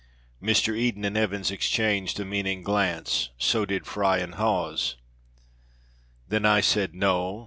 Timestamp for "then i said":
6.27-6.95